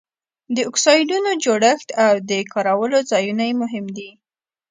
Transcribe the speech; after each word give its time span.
د 0.55 0.57
اکسایډونو 0.69 1.31
جوړښت 1.43 1.89
او 2.05 2.13
د 2.29 2.31
کارولو 2.53 2.99
ځایونه 3.11 3.43
یې 3.49 3.53
مهم 3.63 3.85
دي. 3.97 4.09